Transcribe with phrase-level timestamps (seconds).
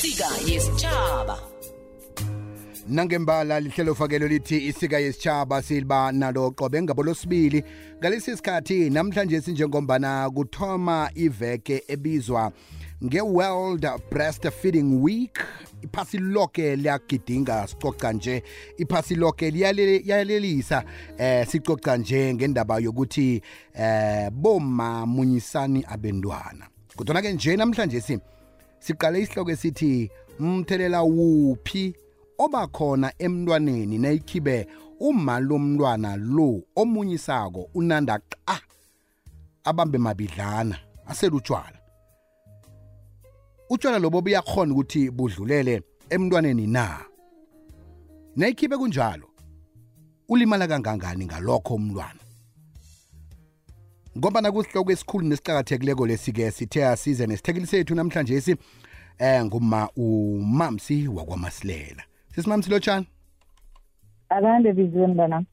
[0.00, 1.38] isika yesitshaba
[2.88, 7.64] nangembala lihlelo fakelo lithi isika yesitshaba siliba nalo qobe ngabo losibili
[7.98, 12.52] ngalesi sikhathi namhlanje sinjengombana kuthoma iveke ebizwa
[13.04, 15.34] nge-world breastfeeding week
[15.82, 18.42] iphasi loke liyagidinga sicoca nje
[18.76, 20.84] iphasi loke liyalelisa
[21.18, 23.42] eh sicoca nje ngendaba yokuthi
[23.74, 28.18] eh boma munyisani abendwana kodwana-ke nje namhlanje si
[28.86, 29.92] siqale isihloko esithi
[30.44, 31.84] umthelela wuphi
[32.44, 34.56] obakhona emntwaneni nayikhibe
[35.08, 36.48] uma lomntwana lo
[36.82, 38.56] omunyisako unanda qa
[39.70, 40.76] abambe mabidlana
[41.10, 41.78] aselutshwala
[43.72, 45.74] utshwala lobo buyakhona ukuthi budlulele
[46.14, 46.86] emntwaneni na
[48.38, 49.26] nayikhibe kunjalo
[50.28, 52.20] ulimala kangangani ngalokho umntwana
[54.16, 58.56] ngoba nakusihloko esikhulu nesiqakathekileko lesi-ke sithe asize nesithekeli sethu namhlanje esi
[59.18, 62.02] eh nguma umamsi wakwamasilela
[62.34, 63.06] sisimamsi lotshani
[64.28, 65.44] akande biziwe mntanam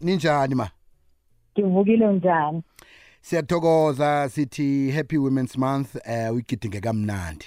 [0.00, 0.66] ninjani ma
[1.58, 2.62] ngivukile njani
[3.20, 7.46] siyathokoza sithi happy women's month eh uyigidinge kamnandi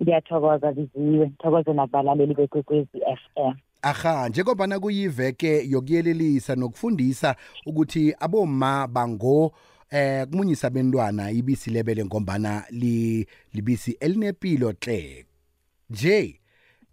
[0.00, 9.52] ngiyathokoza biziwe ngithokoze nabalaleli bekwekwezi f m aha njengobana kuyiveke yokuyelelisa nokufundisa ukuthi aboma bango
[9.90, 15.26] eh kumunyisa bentwana ibisi lebele ngombana li libisi elinepilo hle
[15.90, 16.40] nje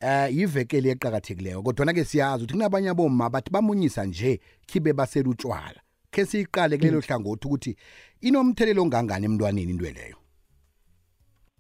[0.02, 5.80] eh yiveke leqhakathekileyo kodwa na ke siyazi ukuthi kunabanye aboma bathi bamunyisa nje khibe baselutshwala
[6.12, 7.04] ke siqale kulelo mm.
[7.08, 7.76] hlangothi ukuthi
[8.22, 10.16] inomthelelo ongangani emntwaneni into leyo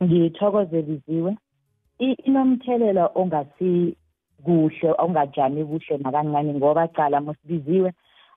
[0.04, 1.38] ngithokozeliziwe
[2.26, 3.96] inomthelela ongasi
[4.44, 7.90] kuhle awungajami kuhle nakancane ngoba cala mosibiziwe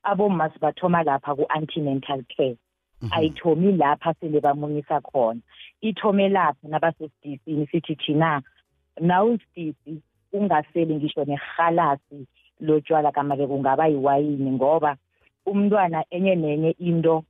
[0.04, 2.56] aboma sibathoma lapha ku-antenatal care
[3.02, 3.12] mhm.
[3.12, 5.40] ayithomi lapha sele bamunyisa khona
[5.88, 8.42] ithome lapha nabasesidisini sithi thina
[9.00, 9.94] nawusidisi
[10.36, 12.20] ungaseli ngisho nerhalasi
[12.60, 14.96] lotshwala kamake kungaba yiwayini ngoba
[15.48, 17.24] umntwana enye nenye into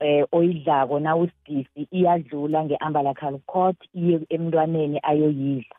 [0.00, 5.76] eh oyidlako nawusidisi iyadlula nge-ambalacal court iye emntwaneni ayoyidla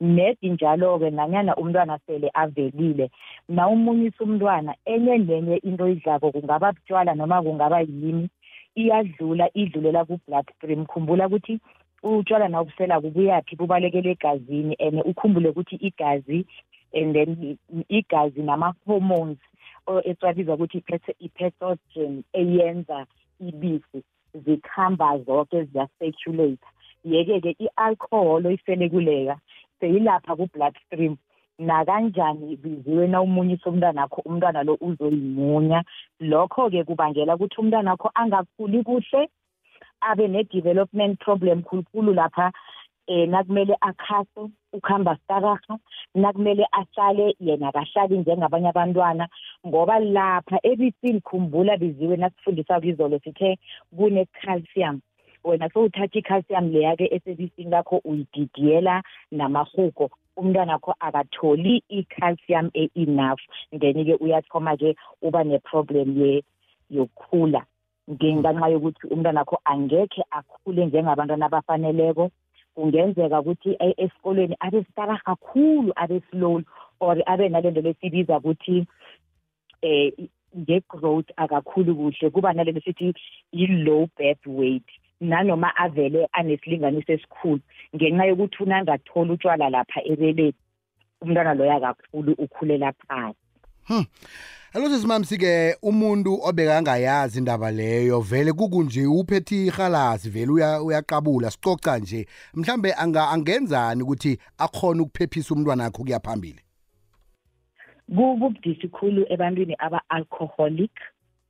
[0.00, 3.10] nedi njalo-ke nanyana umntwana sele avelile
[3.48, 8.28] na umunyisa umntwana enye nenye into idlako kungaba butshwala noma kungaba yini
[8.76, 11.60] iyadlula idlulela ku-blood stream khumbula ukuthi
[12.04, 16.44] utshwala na ubusela kubuyaphi bubalekele egazini and ukhumbule ukuthi igazi
[16.94, 17.56] and then
[17.88, 19.38] igazi nama-hormones
[20.04, 20.84] eswabizwa ukuthi
[21.24, 23.06] i-pestrogen eyenza
[23.40, 24.04] ibisi
[24.44, 26.60] zikhamba zonke ziya-circulate
[27.04, 29.40] yeke-ke i-alcohol oyifelekuleka
[29.80, 31.14] seyilapha ku-blood stream
[31.58, 35.80] nakanjani biziwe na umunyisa umntwanakho umntwana lo uzoyimunya
[36.30, 39.22] lokho-ke kubangela ukuthi umntwanakho angakhuli kuhle
[40.08, 42.46] abe ne-development problem khulukhulu lapha
[43.08, 44.42] eh nakumele akhase
[44.76, 45.74] ukuhamba stararha
[46.20, 49.24] nakumele ahlale yena akahlali njengabanye abantwana
[49.66, 53.50] ngoba lapha ebisini khumbula biziwe nasifundisa kwizolo sithe
[53.96, 54.96] kune-calcium
[55.46, 59.02] wena sowuthatha i-calcium leya-ke esebisini lakho uyididiyela
[59.32, 63.40] namahugo umntwana wakho akatholi i-calcium e-enough
[63.78, 64.90] then-ke uyathoma-ke
[65.26, 66.08] uba ne-problem
[66.90, 67.62] yokukhula
[68.10, 72.24] ngenxa yokuthi umntwana wakho angekhe akhule njengabantwana abafaneleko
[72.74, 73.70] kungenzeka ukuthi
[74.02, 76.64] esikolweni abe stara kakhulu abe slowly
[77.00, 78.82] or abe nalento lesibiza ukuthi
[79.82, 80.10] eh
[80.58, 83.14] nge-growth akakhulu kuhle kuba nalento sithi
[83.52, 84.88] yi-low birth weight
[85.20, 87.60] nanoma avele anesilinganiso esikhulu
[87.96, 90.54] ngenxa yokuthi unangathola utshwala lapha ebeleni
[91.20, 93.38] umntwana loya kakhulu ukhulela phansi
[93.88, 94.04] Hmm.
[94.74, 102.26] Alo sesimamsi ke umuntu obekangayazi indaba leyo vele kukunje uphethe ihalazi vele uyaqabula sicoca nje
[102.54, 106.60] mhlambe anga angenzani ukuthi akhona ukuphephisa umntwana wakhe kuya phambili
[108.08, 110.92] Kubudisi khulu ebantwini aba alcoholic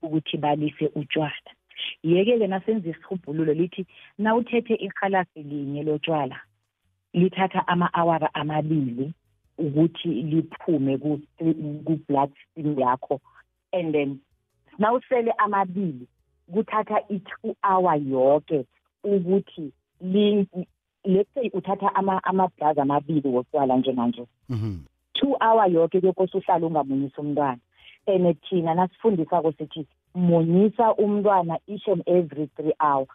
[0.03, 1.56] ukuthi balise utshwala
[2.03, 3.87] yeke-ke nasenza isihumbululo lithi
[4.19, 6.37] na uthethe ihalasi linye lotshwala
[7.15, 9.13] lithatha ama-awara amabili
[9.59, 10.99] ukuthi liphume
[11.85, 13.21] ku-blood stream yakho
[13.73, 14.11] and then
[14.79, 16.07] na usele amabili
[16.53, 18.67] kuthatha i-two hour yonke
[19.05, 19.73] ukuthi
[21.07, 21.89] let's say uthatha
[22.29, 24.79] ama-blood amabili wotshwala njenganje mhm.
[25.15, 27.61] two hour yonke kuyokose uhlale ungamunyisa umntwana
[28.07, 33.07] and thina nasifundisako sithi munyisa umntwana each and every three hour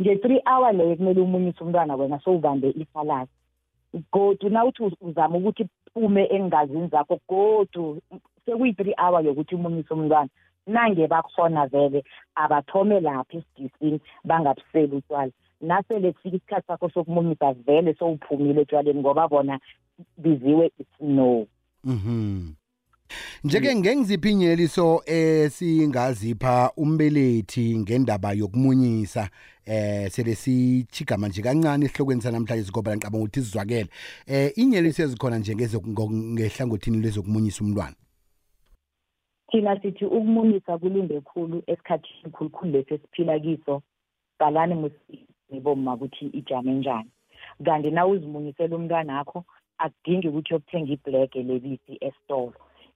[0.00, 3.30] nge-three hour leyo kumele umunyise umntwana wena sowubambe ifa lakhe
[4.12, 8.00] godu nawuthi uzama ukuthi uphume engazini zakho godu
[8.44, 10.28] sekuyi-three hour yokuthi umunyise umntwana
[10.66, 12.04] nange bakhona vele
[12.34, 19.60] abathome lapha esidisini bangabuseli utshwala nasele kufika isikhathi sakho sokumunyisa vele sowuphumile etshwaleni ngoba bona
[20.18, 21.46] biziwe isnow
[21.84, 22.55] mhm
[23.46, 29.30] njeke ngengiziphi inyeliso esingazipha umbelethi ngendaba yokumunyisa
[29.66, 33.86] eh sele sichigama nje kancane esihlokweni sanamhlanje sigoba lanqaba ukuthi sizwakele
[34.26, 35.54] eh inyeliso ezikhona nje
[36.10, 37.94] ngehlangothini lezokumunyisa umntwana
[39.50, 43.82] thina sithi ukumunyisa kulunge khulu esikhathini khulukhulu lesi esiphila kiso
[44.38, 44.74] qalani
[45.48, 47.10] musiboma ukuthi ijame njani
[47.64, 49.44] kanti na uzimunyisela umntwana akho
[49.78, 52.52] akudingi ukuthi yokuthenga iblege lebisi esitolo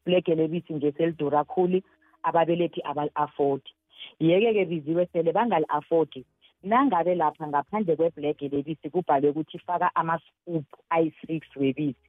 [0.07, 1.81] ibhlege lebithi nje selidura kakhulu
[2.23, 3.71] ababelethi abali-afodi
[4.21, 6.25] yeke-ke biziwe sele bangali-afodi
[6.65, 12.01] nangabe lapha ngaphandle kwebhlege lebisi kubhalwe ukuthi faka ama-scoop ayi-six webisi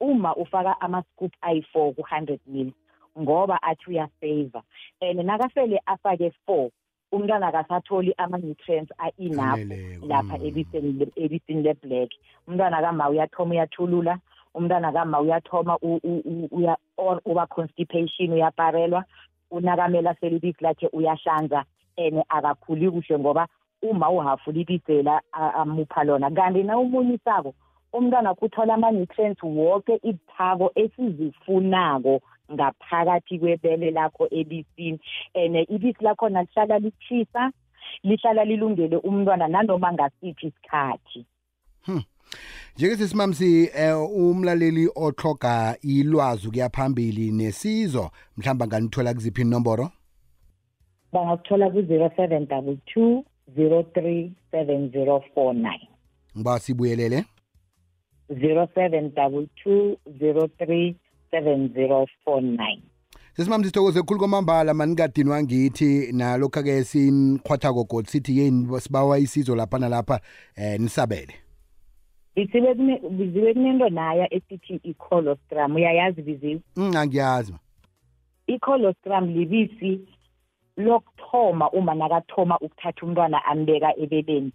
[0.00, 2.72] uma ufaka ama-scoop ayi-four ku-hundred mil
[3.18, 4.60] ngoba athi uyasava
[5.00, 6.70] and nakasele afake four
[7.12, 11.08] umntwana akasatholi ama-nutrients a-inapho lapha mm.
[11.24, 12.10] ebisini leblack
[12.46, 14.20] umntwana kama uyathoma uyathulula
[14.58, 15.78] umntana kama uyathoma
[16.50, 16.76] uya
[17.24, 19.04] uba constipation uyaparelwa
[19.50, 21.64] unakamela selibisi lakhe uyahlanza
[21.96, 23.46] and akakhuli kuhle ngoba
[23.82, 27.54] uma uhafu libisi la amupha lona kanti na umunyisako
[27.92, 32.20] umntwana kuthola ama-nutrients woke izithako esizifunako
[32.52, 34.98] ngaphakathi kwebele lakho ebisini
[35.34, 37.50] and ibisi lakhona lihlala lichisa
[38.04, 41.24] lihlala lilungele umntwana nanoma ngasiphi isikhathi
[41.86, 42.02] hmm.
[42.78, 49.90] njeke sesimamsi eh, umlaleli oxhoga ilwazi kuyaphambili nesizo mhlawumbe anganithola kuziphi inomboro
[51.12, 52.08] bangakuthola ku-07
[52.40, 53.22] 2
[53.56, 55.78] 03 7049
[56.36, 57.24] ngiba sibuyelele
[58.30, 59.46] 07 2
[60.18, 60.94] 03
[61.32, 62.78] 7049
[63.34, 70.20] sesimam sithokoze khulu kwamambala maningadini wangithi nalokho-ke sinikhwathako god sithi yeni sibawa isizo lapha nalapha
[70.56, 71.34] eh nisabele
[72.40, 77.54] ithibe kune biziwe kunento naya esithi i-colostrum uyayazi biziwe mm, ngiyazi
[78.54, 79.90] i-colostrum libisi
[80.86, 84.50] lokuthoma uma nakathoma ukuthatha umntwana ambeka ebeleni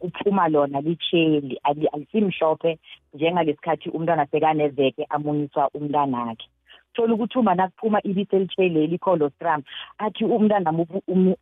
[0.00, 1.54] kuphuma lona litsheli
[1.92, 2.72] alisimhlophe
[3.14, 6.46] njengalesikhathi umntwana sekaneveke amunyiswa umntanakhe
[6.94, 9.62] thola ukuthi uma nakuphuma ibisi elitsheleli i-colostrum
[10.04, 10.70] athi umntwana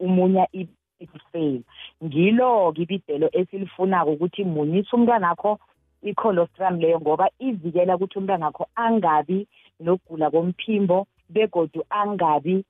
[0.05, 0.45] umunya
[1.33, 1.61] fail
[2.05, 5.59] ngilo kibidelo esilifunako ukuthi munyisa umntwana wakho
[6.03, 9.41] i-colostrum leyo ngoba ivikela ukuthi umntwana wakho angabi
[9.85, 12.65] nokugula komphimbo begodu angabi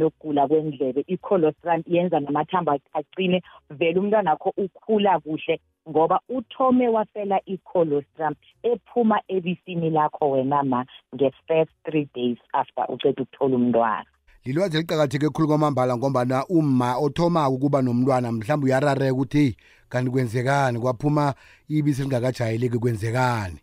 [0.00, 8.34] nokugula kwendlebe i-colostrum yenza namathambo aqine vele umntwana wakho ukhula kuhle ngoba uthome wafela i-colostrum
[8.62, 10.80] ephuma ebisini lakho wena ma
[11.14, 14.06] nge-first three days after uceda ukuthola umntwana
[14.46, 19.52] lilwazi liqakatheke khulu kwamambala ngombana umma othomako ukuba nomntwana mhlawumbe uyarareka ukuthi eyi
[19.88, 21.34] kanti kwenzekani kwaphuma
[21.68, 23.58] ibisi lingakajayeleki kwenzekani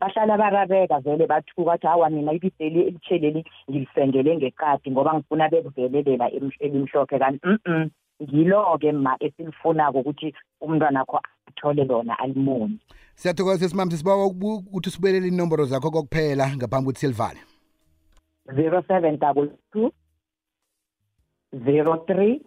[0.00, 6.26] bahlala barareka vele bathuka athi hawa mina ibiseli elitsheleli ngilisengele ngeqadi ngoba ngifuna bekuvelelela
[6.60, 7.88] elimhlophe kanti mm
[8.22, 11.18] ngilo-ke ma esilifunako ukuthi umntwana akho
[11.48, 12.76] athole lona alimunye
[13.14, 17.40] siyathokoza sesimami sisibawa ukuthi usibelele inomboro zakho kokuphela ngaphambi ukuthi silivale
[18.50, 19.92] 07 double two
[21.54, 22.42] 03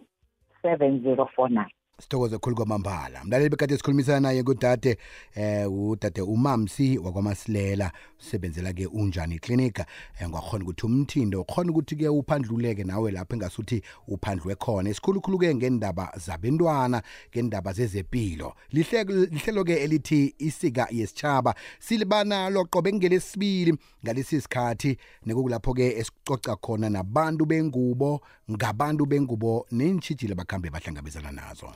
[0.62, 1.68] 7049
[2.02, 4.98] sithokoze khulu kwamambala mlaleli bekade sikhulumisana naye kudade
[5.34, 9.78] eh udade umamsi wakwamasilela usebenzela ke unjani clinic
[10.20, 15.54] eh, ngakhona ukuthi umthindo khona ukuthi ke uphandluleke nawe lapho engasuthi uphandlwe khona esikhulukhulu ke
[15.54, 17.02] ngendaba zabentwana
[17.34, 23.74] ngendaba zezempilo lihlelo ke elithi isika yesitshaba silibana loqobe kungelesibili
[24.06, 24.94] ngalesi sikhathi
[25.26, 31.74] nekukulapho ke esicoca khona nabantu bengubo ngabantu bengubo nentshijile bakhambe bahlangabezana nazo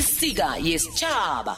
[0.00, 1.54] isika yesitshaba